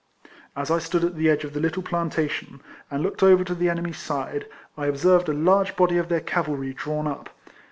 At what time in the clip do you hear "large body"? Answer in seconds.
5.33-5.97